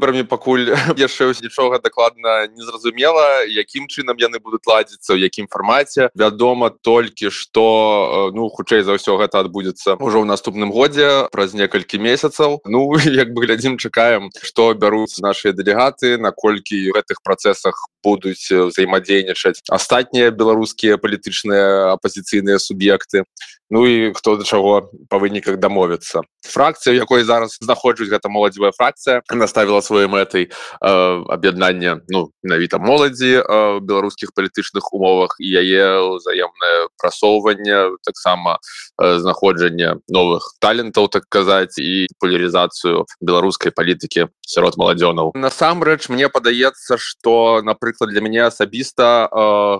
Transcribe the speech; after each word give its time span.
Выбарамі 0.00 0.24
пакуль 0.24 0.72
яшчэ 0.96 1.36
нічога 1.44 1.78
дакладна 1.84 2.48
незразумела 2.48 3.44
якім 3.44 3.84
чынам 3.84 4.16
яны 4.16 4.40
будуць 4.40 4.64
ладзіцца 4.64 5.12
ў 5.12 5.28
якім 5.28 5.44
фармаце. 5.52 6.08
Вядома 6.16 6.72
толькі 6.72 7.28
што 7.28 8.32
ну 8.32 8.48
хутчэй 8.48 8.80
за 8.80 8.96
ўсё 8.96 9.20
гэта 9.20 9.44
адбудзецца 9.44 10.00
ўжо 10.00 10.24
ў 10.24 10.26
наступным 10.26 10.72
годзе 10.72 11.28
праз 11.28 11.52
некалькі 11.52 12.00
месяцаў. 12.00 12.64
Ну 12.64 12.96
як 13.04 13.36
бы 13.36 13.44
глядзім 13.44 13.76
чакаем 13.76 14.32
што 14.40 14.72
бяруць 14.72 15.20
нашыя 15.20 15.52
дэлегаты 15.52 16.16
наколькі 16.16 16.96
гэтых 16.96 17.20
працэсах 17.20 17.76
будуць 18.00 18.48
ўзаемадзейнічаць 18.48 19.60
астатнія 19.68 20.32
беларускія 20.32 20.96
палітычныя 20.96 21.92
апозіцыйныя 22.00 22.56
суб'екты 22.56 23.28
Ну 23.70 23.86
і 23.86 24.12
хто 24.14 24.36
да 24.36 24.44
чаго 24.44 24.90
па 25.08 25.18
выніках 25.22 25.56
дамовіцца 25.62 26.26
фракцыя 26.42 26.94
якой 26.96 27.22
зараз 27.22 27.54
знаходжуць 27.60 28.10
гэта 28.10 28.26
моладзевая 28.26 28.72
фракцыя 28.74 29.22
наставила 29.30 29.78
сваёй 29.80 30.10
мэтай 30.10 30.50
аб'яднання 30.80 32.02
ну 32.08 32.32
менавіта 32.42 32.82
моладзі 32.82 33.44
беларускіх 33.86 34.34
палітычных 34.34 34.90
умовах 34.90 35.36
і 35.38 35.46
яе 35.46 36.18
ўзаемнае 36.18 36.90
прасоўванне 36.98 37.94
таксама 38.02 38.58
знаходжанне 38.98 40.02
новых 40.08 40.50
талентаў 40.58 41.06
так 41.06 41.30
казаць 41.30 41.78
і 41.78 42.10
папулярызацыю 42.18 43.06
беларускай 43.20 43.70
палітыкі 43.70 44.32
сярод 44.42 44.74
маладзёнаў 44.82 45.36
насамрэч 45.38 46.10
мне 46.10 46.26
падаецца 46.26 46.98
что 46.98 47.62
напрыклад 47.62 48.10
для 48.10 48.20
мяне 48.20 48.42
асабіста 48.50 49.30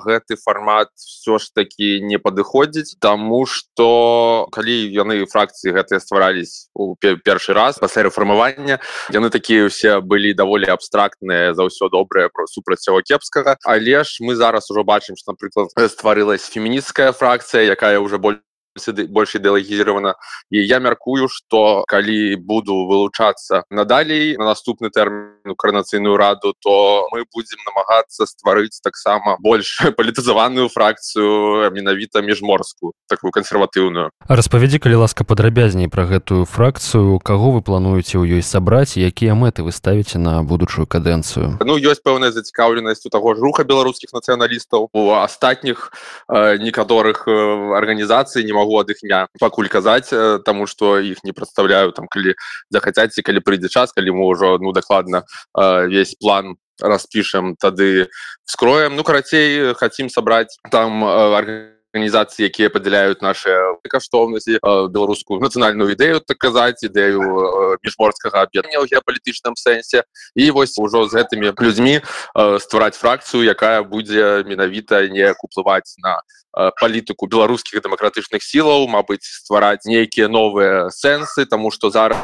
гэты 0.06 0.38
фармат 0.38 0.94
все 0.94 1.42
ж 1.42 1.50
таки 1.50 1.98
не 1.98 2.22
падыходзіць 2.22 2.94
тому 3.00 3.46
что 3.46 3.79
то 3.80 4.46
калі 4.52 4.76
яны 4.92 5.24
фракцыі 5.24 5.72
гэтыя 5.72 6.04
стварались 6.04 6.68
у 6.76 6.92
першы 7.00 7.56
раз 7.56 7.80
пасля 7.80 8.04
рэфармавання 8.10 8.76
яны 9.08 9.32
такія 9.32 9.64
ўсе 9.72 10.04
былі 10.04 10.36
даволі 10.36 10.68
абстрактныя 10.68 11.56
за 11.56 11.64
ўсё 11.64 11.88
добрае 11.88 12.28
про 12.28 12.44
супраць 12.44 12.84
цяго 12.84 13.00
кепскага. 13.00 13.56
Але 13.64 14.04
ж 14.04 14.20
мы 14.20 14.36
зараз 14.36 14.68
ужо 14.68 14.84
бачым 14.84 15.16
что 15.16 15.32
напрыклад 15.32 15.72
стварылась 15.88 16.44
фемінісцкая 16.44 17.16
фракцыя 17.16 17.64
якая 17.72 18.04
уже 18.04 18.20
больше 18.86 19.08
больш 19.12 19.34
ідэалагізирована 19.36 20.14
і 20.50 20.58
я 20.66 20.80
мяркую 20.80 21.28
что 21.28 21.84
калі 21.88 22.36
буду 22.36 22.86
вылучацца 22.86 23.64
надалей 23.70 24.36
на 24.36 24.44
наступны 24.44 24.90
тэрмін 24.90 25.54
карнацыйную 25.56 26.16
раду 26.16 26.54
то 26.60 27.08
мы 27.12 27.24
будзем 27.34 27.58
намагацца 27.66 28.26
стварыць 28.26 28.80
таксама 28.82 29.36
больш 29.40 29.78
палітызаваную 29.98 30.68
фракцыю 30.68 31.70
менавіта 31.70 32.22
міжморскую 32.22 32.92
такую 33.08 33.32
кансерватыўную. 33.32 34.10
Распавядзі 34.28 34.78
калі 34.78 35.04
ласка 35.04 35.24
падрабязней 35.24 35.88
пра 35.88 36.06
гэтую 36.06 36.46
фракцыю 36.46 37.18
каго 37.18 37.52
вы 37.52 37.62
плануеце 37.62 38.18
ў 38.18 38.40
ёй 38.40 38.42
сабраць 38.42 38.96
якія 38.96 39.34
мэты 39.34 39.66
вы 39.66 39.72
ставіце 39.74 40.18
на 40.18 40.42
будучую 40.42 40.86
кадэнцыю? 40.86 41.58
Ну 41.60 41.76
ёсць 41.76 42.02
пэўная 42.02 42.30
зацікаўленасць 42.30 43.06
у 43.06 43.10
таго 43.10 43.34
ж 43.34 43.42
руха 43.42 43.64
беларускіх 43.64 44.14
нацыяналістаў 44.14 44.88
у 44.92 45.02
астатніх 45.18 45.92
э, 46.28 46.56
некаторых 46.58 47.26
э, 47.26 47.32
арганізацый 47.76 48.44
не 48.44 48.52
могу 48.52 48.69
ад 48.78 48.90
іх 48.94 49.02
імя 49.02 49.26
пакуль 49.40 49.66
казаць 49.66 50.14
тому 50.46 50.66
что 50.66 50.98
іх 51.00 51.24
не 51.24 51.32
прадстаўляю 51.32 51.92
там 51.92 52.06
калі 52.06 52.34
захацяць 52.70 53.18
і 53.18 53.26
калі 53.26 53.42
прыйдзе 53.42 53.68
час 53.68 53.92
калі 53.92 54.14
мы 54.14 54.30
ўжо 54.30 54.58
ну 54.62 54.72
дакладна 54.72 55.24
весь 55.90 56.14
план 56.14 56.56
распішам 56.80 57.56
тады 57.56 58.08
скроем 58.44 58.96
ну 58.96 59.02
карацей 59.02 59.74
хацім 59.74 60.08
сабраць 60.08 60.58
там 60.70 61.02
арганізацыі 61.90 62.46
якія 62.46 62.70
падзяляюць 62.70 63.20
наши 63.20 63.50
каштоўнасці 63.90 64.62
беларускую 64.94 65.42
нацыянальную 65.42 65.90
ідэю 65.94 66.22
так 66.22 66.38
казаць 66.38 66.86
ідэю 66.86 67.78
міжморскага 67.82 68.46
аб'яднання 68.46 68.78
ў 68.78 68.86
геапалітычным 68.94 69.58
сэнсе 69.58 70.06
і 70.38 70.50
вось 70.54 70.78
ужо 70.78 71.06
з 71.10 71.18
гэтымі 71.18 71.50
людзьмі 71.58 72.00
ствараць 72.62 72.98
фракцыю 72.98 73.42
якая 73.42 73.82
будзе 73.82 74.46
менавіта 74.46 75.02
не 75.10 75.34
уплываць 75.34 75.98
на 75.98 76.22
палітыку 76.78 77.26
беларускіх 77.26 77.82
дэмакратычных 77.82 78.42
сілаў 78.42 78.86
Мабыць 78.90 79.26
ствараць 79.26 79.86
нейкія 79.86 80.28
новыя 80.28 80.90
сэнсы 80.90 81.46
тому 81.46 81.70
что 81.70 81.90
зараз 81.90 82.18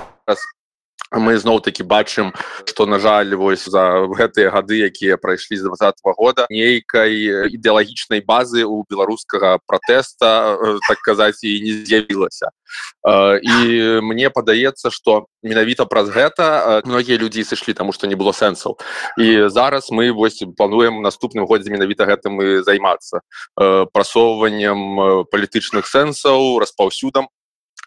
мы 1.12 1.38
зноў-таки 1.38 1.82
бачым 1.82 2.34
что 2.64 2.86
на 2.86 2.98
жаль 2.98 3.34
вось 3.34 3.64
за 3.64 4.06
гэтыя 4.10 4.50
гады 4.50 4.82
якія 4.86 5.16
прайшлі 5.16 5.56
з 5.56 5.62
два 5.62 5.76
-го 6.02 6.14
года 6.16 6.46
нейкай 6.50 7.14
ідэалагічнай 7.54 8.20
базы 8.26 8.64
у 8.64 8.84
беларускага 8.90 9.58
пратэста 9.66 10.58
так 10.88 10.98
казаць 11.04 11.44
і 11.44 11.60
не 11.60 11.72
з'явілася 11.86 12.50
і 13.06 14.00
мне 14.02 14.30
падаецца 14.30 14.90
что 14.90 15.26
менавіта 15.42 15.86
праз 15.86 16.10
гэта 16.10 16.82
многія 16.84 17.18
людзі 17.18 17.44
сышлі 17.44 17.74
тому 17.74 17.92
что 17.92 18.06
не 18.06 18.16
было 18.16 18.32
сэнсаў 18.32 18.78
і 19.18 19.48
зараз 19.48 19.90
мы 19.90 20.12
вось 20.12 20.42
плануем 20.56 21.02
наступным 21.02 21.46
годзе 21.46 21.70
менавіта 21.70 22.04
гэтым 22.04 22.42
і 22.42 22.62
займацца 22.62 23.20
прасоўваннем 23.92 25.24
палітычных 25.30 25.86
сэнсаў 25.86 26.58
распаўсюдам 26.58 27.28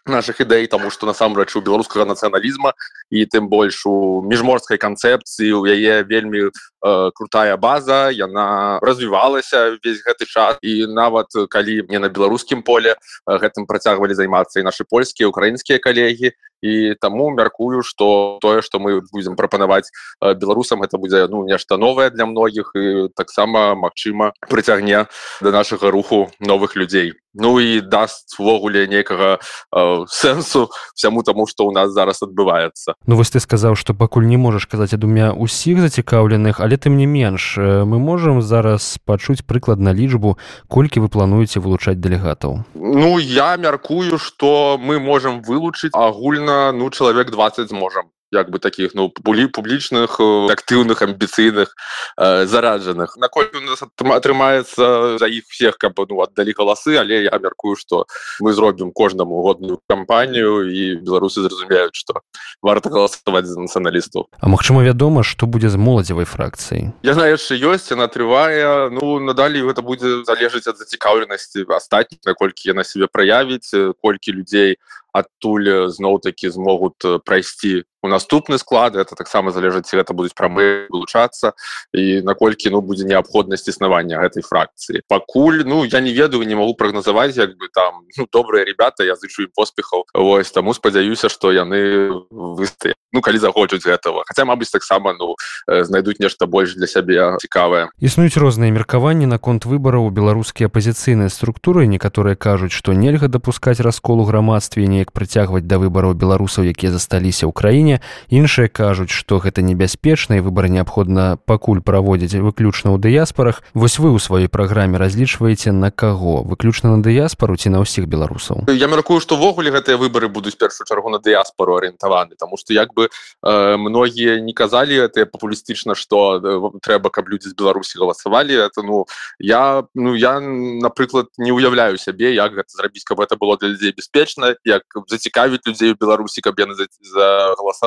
наших 0.06 0.40
ідэй 0.40 0.66
тому 0.66 0.90
что 0.90 1.06
насамрэч 1.06 1.56
у 1.56 1.60
беларускага 1.60 2.04
нацыяналізма 2.04 2.72
і 3.10 3.24
тым 3.26 3.48
больш 3.48 3.84
у 3.86 4.22
міжморскай 4.22 4.78
канцэпцыі 4.78 5.52
у 5.52 5.66
яе 5.66 6.02
вельмі 6.04 6.48
э, 6.48 7.10
крутая 7.14 7.56
база. 7.56 8.10
Яна 8.10 8.78
развівалася 8.82 9.76
весь 9.84 10.02
гэты 10.04 10.26
час. 10.26 10.56
І 10.62 10.86
нават 10.86 11.28
калі 11.50 11.82
мне 11.88 11.98
на 11.98 12.08
беларускім 12.08 12.62
поле 12.62 12.96
гэтым 13.26 13.66
працягвалі 13.66 14.14
займацца 14.14 14.60
і 14.60 14.66
наши 14.66 14.84
польскія 14.84 15.28
украінскія 15.28 15.78
калегі. 15.78 16.32
І 16.60 16.94
таму 17.00 17.30
мяркую 17.30 17.82
что 17.82 18.38
тое 18.40 18.62
что 18.62 18.78
мы 18.78 19.00
будем 19.12 19.36
прапанаваць 19.36 19.90
беларусам 20.20 20.82
это 20.82 20.98
будзе 20.98 21.26
ну 21.28 21.44
нешта 21.44 21.76
новое 21.76 22.10
для 22.10 22.26
многіх 22.26 22.72
і 22.76 23.08
таксама 23.16 23.74
Мачыма 23.74 24.32
прыцягне 24.48 25.06
до 25.40 25.50
нашага 25.52 25.90
руху 25.90 26.30
новых 26.40 26.76
людзей 26.76 27.19
Ну 27.34 27.60
і 27.60 27.80
даст 27.80 28.34
увогуле 28.38 28.86
некага 28.86 29.38
э, 29.38 30.04
сэнсу 30.08 30.70
всяму 30.94 31.22
тому 31.22 31.46
что 31.46 31.66
у 31.66 31.72
нас 31.72 31.92
зараз 31.92 32.22
адбываецца. 32.22 32.94
Ну 33.06 33.16
вось 33.16 33.30
ты 33.30 33.40
сказаў 33.40 33.76
что 33.76 33.94
пакуль 33.94 34.26
не 34.26 34.36
можаш 34.36 34.66
казаць 34.66 34.94
адумя 34.94 35.32
усіх 35.32 35.78
зацікаўленых 35.78 36.58
але 36.58 36.76
ты 36.76 36.90
мне 36.90 37.06
менш 37.06 37.56
мы 37.58 37.98
можемм 37.98 38.42
зараз 38.42 38.98
пачуць 39.06 39.46
прыкладна 39.46 39.94
лічбу 39.94 40.38
колькі 40.68 41.00
вы 41.00 41.08
плануеце 41.08 41.60
вылучаць 41.60 42.02
дэлегатаў. 42.02 42.64
Ну 42.74 43.18
я 43.18 43.56
мяркую 43.56 44.18
что 44.18 44.78
мы 44.80 44.98
можем 44.98 45.42
вылучыць 45.42 45.94
агульна 45.94 46.72
ну 46.72 46.90
чалавек 46.90 47.30
20 47.30 47.68
зможам 47.68 48.10
як 48.32 48.50
бы 48.50 48.58
таких 48.58 48.94
ну 48.94 49.12
былі 49.22 49.46
публічных 49.46 50.20
актыўных 50.20 51.02
амбіцыйных 51.02 51.74
э, 52.16 52.46
зараджаных 52.46 53.16
наколькі 53.16 53.58
у 53.58 53.60
нас 53.60 53.82
атрымаецца 53.82 55.18
за 55.18 55.26
іх 55.26 55.44
всех 55.50 55.78
каб 55.78 55.98
ну 56.08 56.22
аддалі 56.22 56.54
галасы 56.54 56.96
але 56.96 57.22
я 57.26 57.38
мяркую 57.38 57.76
что 57.76 58.06
мы 58.40 58.52
зробім 58.52 58.92
кожнаму 58.92 59.42
годную 59.42 59.80
кампанію 59.88 60.70
і 60.70 61.02
беларусы 61.02 61.42
зразумеюць 61.42 61.94
что 61.94 62.22
варта 62.62 62.90
галасаваць 62.90 63.46
за 63.46 63.60
нацыяналістаў 63.60 64.28
А 64.40 64.48
Мачыма 64.48 64.82
вядома 64.82 65.22
что 65.22 65.46
будзе 65.46 65.68
з 65.68 65.76
моладзевай 65.76 66.24
фракцыі 66.24 66.94
яна 67.02 67.26
яшчэ 67.26 67.58
ёсць 67.58 67.90
она 67.92 68.06
трывае 68.06 68.90
ну 68.90 69.18
надалей 69.18 69.66
гэта 69.66 69.82
будзе 69.82 70.22
залежыць 70.24 70.70
ад 70.70 70.78
зацікаўленасці 70.78 71.66
астатніх 71.66 72.22
наколькі 72.26 72.70
яна 72.70 72.84
себе 72.84 73.10
праявіць 73.10 73.74
колькі 73.98 74.38
людзей 74.38 74.78
адтуль 75.12 75.90
зноў-таки 75.90 76.50
змогуць 76.50 77.02
прайсці 77.26 77.82
у 78.02 78.08
наступны 78.08 78.58
склад 78.58 78.96
это 78.96 79.14
таксама 79.14 79.50
залежыць 79.52 79.92
гэта 79.92 80.14
будуць 80.14 80.34
прамы 80.34 80.88
вылучацца 80.88 81.52
і 81.92 82.22
наколькі 82.24 82.70
ну 82.70 82.80
будзе 82.80 83.04
неабходнасць 83.04 83.68
існавання 83.68 84.20
гэтай 84.24 84.42
фракцыі 84.42 85.04
пакуль 85.08 85.62
ну 85.66 85.84
я 85.84 86.00
не 86.00 86.12
ведаю 86.12 86.42
не 86.44 86.54
могу 86.54 86.74
прагназаваць 86.74 87.36
як 87.36 87.56
бы 87.60 87.68
там 87.72 88.06
ну, 88.16 88.26
добрыя 88.32 88.64
ребята 88.64 89.04
я 89.04 89.16
зычу 89.16 89.42
ім 89.42 89.52
поспехаў 89.54 90.04
Вось 90.14 90.50
таму 90.50 90.74
спадзяюся 90.74 91.28
что 91.28 91.52
яны 91.52 92.08
высты 92.30 92.94
ну 93.12 93.20
калі 93.20 93.38
захочуць 93.38 93.84
гэтага 93.84 94.24
хотя 94.24 94.44
Мабыць 94.44 94.72
таксама 94.72 95.12
ну 95.12 95.36
знайдуць 95.68 96.20
нешта 96.20 96.46
больш 96.46 96.74
для 96.74 96.86
сябе 96.86 97.36
цікавае 97.38 97.92
існуюць 98.00 98.36
розныя 98.40 98.72
меркаванні 98.72 99.26
наконт 99.26 99.68
выбараў 99.68 100.08
беларускія 100.10 100.72
апозіцыйныя 100.72 101.28
структуры 101.28 101.86
некаторыя 101.86 102.34
кажуць 102.34 102.72
што 102.72 102.96
нельга 102.96 103.28
дапускаць 103.28 103.80
расколу 103.80 104.24
грамадстве 104.24 104.88
неяк 104.88 105.12
прыцягваць 105.12 105.68
да 105.68 105.76
выбараў 105.76 106.16
беларусаў 106.16 106.64
якія 106.64 106.92
засталіся 106.92 107.44
ў 107.44 107.52
краіне 107.52 107.89
краіне 107.90 108.00
іншыя 108.30 108.68
кажуць 108.68 109.10
што 109.10 109.38
гэта 109.38 109.62
небяспечна 109.62 110.38
і 110.38 110.44
выбары 110.46 110.70
неабходна 110.70 111.38
пакуль 111.46 111.80
праводзіць 111.82 112.38
выключна 112.38 112.94
ў 112.94 112.98
дыяспорах 113.02 113.62
вось 113.74 113.98
вы 113.98 114.14
ў 114.14 114.18
сваёй 114.22 114.48
праграме 114.48 114.98
разлічваеце 114.98 115.72
на 115.72 115.90
каго 115.90 116.42
выключна 116.42 116.96
на 116.96 117.02
дыяспору 117.02 117.56
ці 117.56 117.74
на 117.74 117.82
ўсіх 117.82 118.06
беларусаў? 118.06 118.70
Я 118.70 118.86
мяркую 118.86 119.20
што 119.20 119.34
ўвогуле 119.34 119.74
гэтыя 119.74 119.98
выбары 119.98 120.30
будуць 120.30 120.54
першую 120.54 120.86
чаргу 120.86 121.10
на 121.10 121.18
дыяспору 121.18 121.76
арыентаваны 121.76 122.38
тому 122.38 122.56
что 122.56 122.72
як 122.72 122.94
бы 122.94 123.10
э, 123.10 123.76
многія 123.76 124.40
не 124.40 124.54
казалі 124.54 125.10
это 125.10 125.26
папулістычна 125.26 125.94
что 125.94 126.38
э, 126.38 126.78
трэба 126.82 127.10
каб 127.10 127.28
людзі 127.28 127.50
з 127.50 127.54
беларусі 127.58 127.98
галасавалі. 127.98 128.54
Это 128.54 128.82
ну 128.82 129.06
я 129.38 129.84
ну 129.94 130.14
я 130.14 130.38
напрыклад 130.40 131.26
не 131.38 131.50
уяўляю 131.50 131.98
сябе 131.98 132.34
як 132.34 132.54
гэта 132.54 132.70
зрабіць 132.70 133.04
каб 133.04 133.20
это 133.20 133.36
было 133.36 133.58
для 133.58 133.74
людзей 133.74 133.92
бяспечна 133.96 134.54
як 134.64 134.82
зацікавіць 135.08 135.66
людзей 135.66 135.92
у 135.92 135.98
беларусі 135.98 136.40
каб 136.40 136.54
яны 136.60 136.74
загаласавалі 137.00 137.79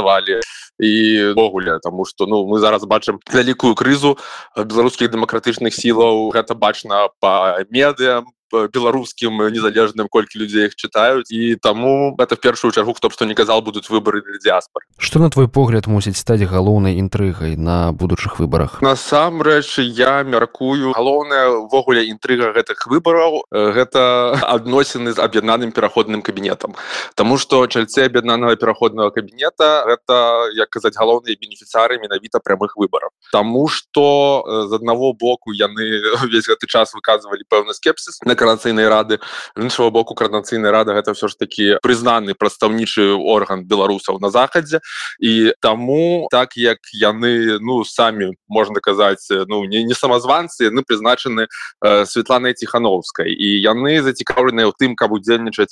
івогуле 0.80 1.80
тому 1.80 2.06
что 2.06 2.26
ну 2.26 2.48
мы 2.48 2.60
зараз 2.60 2.84
бачым 2.84 3.20
вялікую 3.32 3.76
крызу 3.76 4.18
беларускіх 4.58 5.12
дэмакратычных 5.12 5.74
сілаў. 5.74 6.32
Гэта 6.34 6.56
бачна 6.56 7.10
по 7.20 7.60
медыям 7.70 8.34
беларускім 8.52 9.50
незалежным 9.50 10.08
колькі 10.10 10.40
людзей 10.40 10.66
их 10.68 10.76
чытаюць 10.76 11.30
і 11.30 11.56
таму 11.56 12.16
это 12.20 12.36
в 12.36 12.40
першую 12.40 12.72
чаргу 12.72 12.94
хто 12.94 13.10
б 13.10 13.14
што 13.14 13.26
не 13.26 13.36
казал 13.36 13.62
будуць 13.62 13.90
выборы 13.90 14.22
для 14.22 14.40
дыаспор 14.40 14.84
что 14.98 15.20
на 15.20 15.30
твой 15.30 15.48
погляд 15.48 15.88
мусіць 15.88 16.18
стаць 16.18 16.42
галоўнай 16.42 16.98
інтрыгай 17.00 17.56
на 17.58 17.92
будучых 17.92 18.40
выборах? 18.40 18.82
Насамрэч 18.82 19.80
я 19.80 20.24
мяркую 20.24 20.94
галоўная 20.94 21.50
увогуле 21.50 22.06
інтрыга 22.08 22.54
гэтых 22.54 22.88
выбораў 22.88 23.44
гэта 23.52 24.38
адносіны 24.56 25.14
з 25.14 25.20
аб'яднаным 25.20 25.72
пераходным 25.72 26.22
кабінетам. 26.22 26.76
Таму 27.16 27.38
что 27.38 27.66
чальцы 27.68 28.06
аб'яднанага 28.06 28.56
пераходнага 28.56 29.12
кабінета 29.12 29.86
это 29.88 30.50
як 30.54 30.70
казаць 30.70 30.98
галоўныя 30.98 31.36
бенефіцары 31.40 32.00
менавіта 32.00 32.40
прямых 32.40 32.78
выбораў 32.78 33.10
Таму 33.32 33.68
что 33.68 34.66
з 34.70 34.74
аднаго 34.74 35.14
боку 35.14 35.52
яны 35.52 36.02
весь 36.32 36.48
гэты 36.48 36.68
час 36.68 36.94
выказывалі 36.94 37.44
пэўны 37.50 37.74
скепсис 37.74 38.20
на 38.26 38.36
каранацыйнай 38.44 38.88
рады. 38.88 39.20
Іншого 39.56 39.90
боку 39.92 40.16
каранацыйная 40.16 40.72
рада 40.72 40.94
гэта 40.94 41.14
все 41.14 41.28
ж 41.28 41.36
таки 41.40 41.80
прызнаны 41.82 42.36
прадстаўнічы 42.36 43.16
орган 43.16 43.64
беларусаў 43.64 44.20
на 44.20 44.30
захадзе 44.30 44.84
і 45.20 45.54
таму 45.64 46.28
так 46.32 46.58
як 46.60 46.78
яны 46.92 47.60
ну 47.64 47.84
самі 47.88 48.36
можна 48.48 48.84
казаць 48.84 49.32
ну 49.48 49.64
не 49.64 49.84
не 49.84 49.96
самазванцы 49.96 50.68
яны 50.68 50.84
прызначаны 50.84 51.48
э, 51.48 52.06
Светланай 52.06 52.54
ціхановскай 52.54 53.32
і 53.32 53.48
яны 53.64 54.04
зацікаўленыя 54.04 54.68
ў 54.68 54.74
тым 54.76 54.96
каб 55.00 55.16
удзельнічаць 55.16 55.72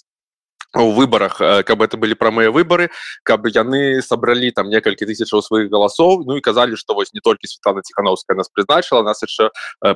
выборах 0.74 1.38
каб 1.38 1.82
это 1.82 1.98
былі 1.98 2.16
прамыя 2.16 2.52
выборы 2.52 2.90
каб 3.24 3.48
яны 3.48 4.02
сабралі 4.02 4.52
там 4.52 4.70
некалькі 4.70 5.06
тысячаў 5.06 5.42
сваіх 5.42 5.72
галасоў 5.72 6.24
Ну 6.26 6.38
і 6.38 6.42
казалі 6.42 6.76
что 6.76 6.94
вось 6.94 7.14
не 7.14 7.22
толькі 7.22 7.48
Светлана 7.48 7.82
ціхановская 7.82 8.38
нас 8.38 8.50
прызначыла 8.50 9.04
нас 9.04 9.22
яшчэ 9.22 9.50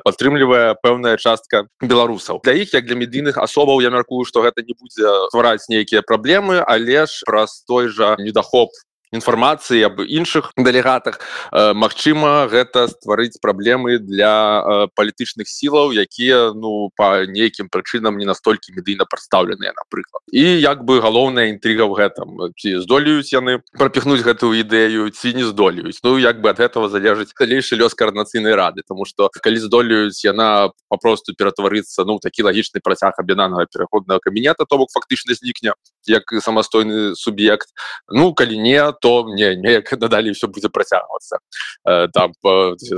падтрымлівае 0.04 0.76
пэўная 0.82 1.16
частка 1.16 1.66
беларусаў 1.80 2.40
для 2.44 2.52
іх 2.52 2.74
як 2.74 2.86
для 2.86 2.96
медыйных 2.96 3.38
асобаў 3.38 3.80
я 3.80 3.90
мяркую 3.90 4.24
что 4.24 4.42
гэта 4.42 4.62
не 4.62 4.74
будзе 4.74 5.08
ствараць 5.30 5.68
нейкія 5.68 6.02
праблемы 6.02 6.60
але 6.60 7.06
ж 7.06 7.24
праз 7.26 7.64
той 7.66 7.88
жа 7.88 8.16
недахоп 8.18 8.70
інфармацыі 9.16 9.80
аб 9.88 10.04
іншых 10.04 10.52
дэлегатах. 10.56 11.18
Мачыма 11.50 12.46
гэта 12.52 12.86
стварыць 12.92 13.40
праблемы 13.40 13.98
для 13.98 14.88
палітычных 14.94 15.48
сілаў 15.48 15.96
якія 15.96 16.52
ну 16.52 16.92
по 16.94 17.24
нейкім 17.24 17.72
прычынам 17.72 18.20
не 18.20 18.28
настолькі 18.28 18.76
медыйна 18.76 19.08
прадстаўленыя 19.08 19.72
напрыклад. 19.72 20.22
І 20.30 20.60
як 20.60 20.84
бы 20.84 21.00
галоўная 21.00 21.48
інтрыга 21.50 21.88
в 21.88 21.96
гэтым? 21.96 22.52
Ці 22.54 22.84
здолеюць 22.84 23.32
яны 23.32 23.64
прапіхнуць 23.74 24.22
гэтую 24.22 24.54
ідэю 24.60 25.10
ці 25.10 25.32
не 25.32 25.44
здолеюць? 25.44 25.98
Ну 26.04 26.18
як 26.18 26.40
бы 26.40 26.52
ад 26.52 26.60
этого 26.60 26.88
залежыць 26.92 27.32
далейшы 27.46 27.76
лёс 27.76 27.94
карнацыйнай 27.94 28.54
рады 28.54 28.82
тому 28.86 29.04
что 29.04 29.30
калі 29.30 29.58
здолеюць 29.58 30.24
яна 30.24 30.70
попросту 30.88 31.34
ператварыцца 31.34 32.04
ну 32.04 32.18
такі 32.18 32.42
лагічны 32.42 32.82
працяг 32.82 33.14
аб'янанага 33.18 33.66
пераходнага 33.72 34.20
кабінета 34.20 34.66
то 34.68 34.78
бок 34.78 34.90
фактычна 34.90 35.34
знікне 35.34 35.72
як 36.08 36.22
самастойны 36.42 37.14
суб'ект. 37.14 37.68
Ну 38.08 38.34
калі 38.34 38.58
не 38.58 38.92
то 38.92 39.24
мне 39.24 39.56
неяк 39.56 39.92
надалей 39.92 40.32
все 40.32 40.48
будзе 40.48 40.68
працягвацца. 40.68 41.38
Э, 41.84 42.08
там 42.12 42.32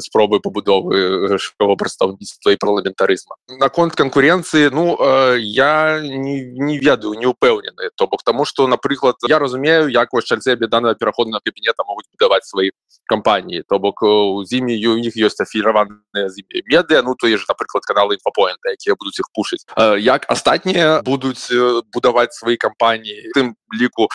спробы 0.01 0.41
пабудовы 0.41 1.39
прадстаўніцтва 1.59 2.53
і 2.53 2.57
парламентарызма. 2.57 3.37
Наконт 3.49 3.95
канкурэнцыі 3.95 4.71
ну 4.73 4.97
э, 4.99 5.39
я 5.41 6.01
не, 6.01 6.45
не 6.45 6.79
ведаю 6.79 7.15
не 7.15 7.27
упэўнены 7.27 7.91
то 7.97 8.07
бок 8.07 8.23
тому 8.25 8.45
что 8.45 8.67
напрыклад 8.67 9.17
я 9.29 9.39
разумею 9.39 9.89
як 9.89 10.13
вось 10.13 10.25
чальцы 10.25 10.53
аб'ядана 10.53 10.95
пераходнага 10.95 11.41
кабінета 11.45 11.85
могуць 11.87 12.07
будаваць 12.13 12.47
свае 12.47 12.71
кампаніі. 13.07 13.63
То 13.69 13.79
бок 13.79 14.03
у 14.03 14.45
зіме 14.45 14.77
у 14.89 14.99
них 14.99 15.17
ёсць 15.17 15.41
афіраваныя 15.41 16.29
медыа 16.69 17.03
ну 17.03 17.15
то 17.15 17.29
ж 17.29 17.45
напрыклад 17.49 17.85
каналы 17.85 18.15
інфапоінта 18.15 18.71
якія 18.77 18.95
будуць 18.99 19.19
іх 19.19 19.29
пушыць. 19.33 19.65
Э, 19.77 19.99
як 19.99 20.27
астатнія 20.29 21.03
будуць 21.03 21.51
будаваць 21.93 22.35
свае 22.35 22.57
кампаніі 22.57 22.98
тым 23.35 23.55
ліку 23.73 24.09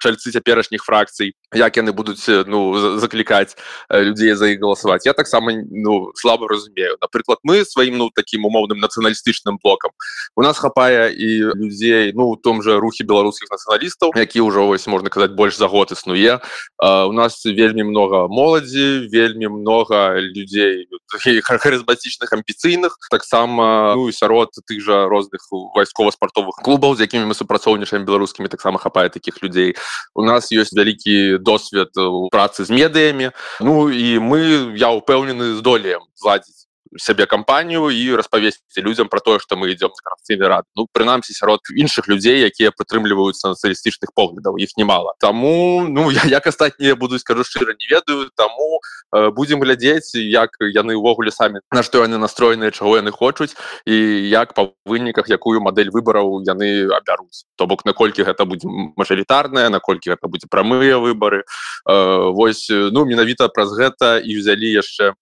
чальцы 0.00 0.32
цяперашніх 0.32 0.84
фракцый 0.84 1.34
як 1.54 1.76
яны 1.76 1.92
будуць 1.92 2.24
ну 2.46 2.98
заклікаць 2.98 3.56
людзей 3.90 4.34
за 4.34 4.48
іх 4.50 4.60
галасаваць. 4.60 5.06
Я 5.06 5.12
таксама 5.12 5.52
ну 5.70 6.10
слабо 6.14 6.48
разумею. 6.48 6.96
Напрыклад 7.00 7.38
мы 7.42 7.64
сваім 7.64 7.98
ну 7.98 8.10
таким 8.10 8.44
умоўным 8.44 8.80
нацыяналістычным 8.80 9.58
блокам 9.62 9.92
у 10.36 10.42
нас 10.42 10.58
хапае 10.58 11.12
і 11.14 11.54
людзей 11.54 12.12
ну 12.14 12.34
у 12.34 12.36
том 12.36 12.62
же 12.62 12.78
рухе 12.78 13.04
беларускіх 13.04 13.48
нацыяналістаў 13.50 14.12
які 14.16 14.40
ўжо 14.40 14.66
вось 14.66 14.86
можна 14.86 15.10
казаць 15.10 15.36
больш 15.36 15.56
за 15.56 15.68
год 15.68 15.92
існуе. 15.92 16.40
У 16.80 17.12
нас 17.12 17.44
вельмі 17.44 17.84
много 17.84 18.28
моладзі 18.28 19.06
вельмі 19.12 19.48
много 19.48 20.18
людзей 20.18 20.86
харызматычных 21.14 22.32
амбіцыйных 22.32 22.98
таксама 23.10 23.94
ну 23.94 24.10
сярод 24.10 24.50
тых 24.66 24.82
жа 24.82 25.06
розных 25.08 25.46
вайскова-спартовых 25.50 26.62
клубаў 26.64 26.96
з 26.96 27.06
якімі 27.06 27.30
мы 27.30 27.34
супрацоўнічаем 27.34 28.04
беларускімі 28.04 28.48
таксама 28.48 28.78
хапае 28.78 28.93
таких 28.94 29.42
людзей 29.42 29.74
у 30.14 30.22
нас 30.22 30.50
ёсць 30.52 30.72
вялікі 30.72 31.38
досвед 31.38 31.90
працы 32.30 32.64
з 32.64 32.70
медыямі 32.70 33.30
Ну 33.60 33.90
і 33.90 34.18
мы 34.18 34.74
я 34.78 34.90
упэўнены 34.94 35.54
здолеем 35.58 36.06
зладзіць 36.14 36.63
сябе 36.96 37.26
кампанію 37.26 37.90
і 37.90 38.16
распавесці 38.16 38.80
людзям 38.82 39.08
про 39.08 39.20
тое 39.20 39.38
что 39.38 39.56
мы 39.56 39.72
идем 39.72 39.90
карцыйны 40.02 40.48
рад 40.48 40.64
ну 40.76 40.86
прынамсі 40.92 41.32
сярод 41.32 41.60
іншых 41.74 42.08
людзей 42.08 42.40
якія 42.40 42.70
прытрымліваюцца 42.70 43.54
нацыялістычных 43.54 44.14
поглядаў 44.14 44.56
іх 44.58 44.76
немало. 44.76 45.14
Таму 45.18 45.86
ну 45.88 46.10
як 46.24 46.46
астатнія 46.46 46.94
буду 46.94 47.18
скажу 47.18 47.44
шчыра 47.44 47.74
не 47.78 47.86
ведаю. 47.90 48.30
Таму 48.36 48.80
э, 49.12 49.30
будем 49.30 49.60
глядзець 49.60 50.14
як 50.14 50.50
яны 50.60 50.94
ўвогуле 50.94 51.30
самі 51.30 51.60
на 51.72 51.82
што 51.82 52.02
яны 52.02 52.18
настроеныя 52.18 52.70
чаго 52.70 52.96
яны 52.96 53.10
хочуць 53.10 53.56
і 53.86 53.96
як 54.28 54.54
па 54.54 54.70
выніках 54.86 55.28
якую 55.28 55.60
модель 55.60 55.90
выбараў 55.90 56.42
яны 56.46 56.86
абяруць. 56.90 57.44
То 57.56 57.66
бок 57.66 57.84
наколькі 57.84 58.22
гэта 58.22 58.44
будзе 58.44 58.68
мажарытарная 58.96 59.68
наколькі 59.68 60.14
гэта 60.14 60.28
будзе 60.28 60.46
прамыя 60.50 60.98
выборы 60.98 61.42
э, 61.42 61.94
восьось 62.30 62.70
ну 62.70 63.04
менавіта 63.04 63.48
праз 63.48 63.74
гэта 63.74 64.18
і 64.18 64.38
взялі 64.38 64.70
яшчэ 64.70 65.14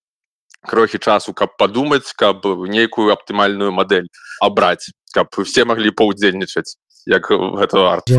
крохі 0.66 0.98
часу 0.98 1.34
каб 1.34 1.56
падумаць 1.58 2.14
каб 2.16 2.46
нейкую 2.46 3.12
аптымальную 3.12 3.72
модель 3.72 4.08
абраць 4.40 4.90
каб 5.14 5.28
все 5.44 5.64
маглі 5.64 5.90
паўдзельнічаць 5.90 6.78
як 7.06 7.30
гэта 7.30 7.86
арт 7.92 8.16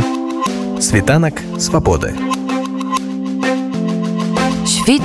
світанак 0.80 1.42
свабоды 1.60 2.14
Świt 4.84 5.04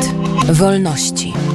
wolności. 0.49 1.48